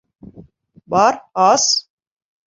[0.93, 1.67] Бар, ас!